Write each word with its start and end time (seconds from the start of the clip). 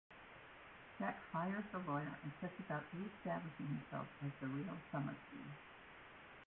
Jack 0.97 1.19
fires 1.31 1.63
the 1.71 1.77
lawyer 1.77 2.17
and 2.23 2.31
sets 2.41 2.57
about 2.59 2.83
re-establishing 2.91 3.67
himself 3.67 4.07
as 4.25 4.31
the 4.41 4.47
real 4.47 4.75
Sommersby. 4.91 5.53